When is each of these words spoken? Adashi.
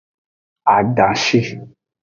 Adashi. 0.75 1.39